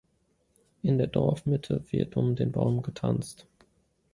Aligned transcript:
In 0.81 0.97
der 0.97 1.05
Dorfmitte 1.05 1.83
wird 1.91 2.17
um 2.17 2.35
den 2.35 2.51
Baum 2.51 2.81
getanzt. 2.81 3.45